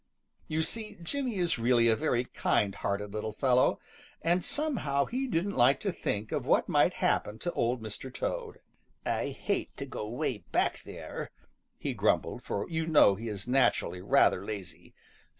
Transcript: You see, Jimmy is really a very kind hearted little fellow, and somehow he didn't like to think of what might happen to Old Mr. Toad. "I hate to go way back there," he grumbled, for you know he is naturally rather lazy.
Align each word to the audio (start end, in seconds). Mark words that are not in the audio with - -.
You 0.47 0.63
see, 0.63 0.97
Jimmy 1.03 1.35
is 1.35 1.59
really 1.59 1.87
a 1.87 1.95
very 1.95 2.23
kind 2.23 2.73
hearted 2.73 3.13
little 3.13 3.33
fellow, 3.33 3.79
and 4.23 4.43
somehow 4.43 5.05
he 5.05 5.27
didn't 5.27 5.55
like 5.55 5.79
to 5.81 5.91
think 5.91 6.31
of 6.31 6.47
what 6.47 6.67
might 6.67 6.95
happen 7.05 7.37
to 7.37 7.51
Old 7.53 7.83
Mr. 7.83 8.11
Toad. 8.11 8.61
"I 9.05 9.27
hate 9.29 9.77
to 9.77 9.85
go 9.85 10.09
way 10.09 10.39
back 10.39 10.81
there," 10.85 11.29
he 11.77 11.93
grumbled, 11.93 12.41
for 12.41 12.67
you 12.67 12.87
know 12.87 13.13
he 13.13 13.29
is 13.29 13.47
naturally 13.47 14.01
rather 14.01 14.43
lazy. 14.43 14.95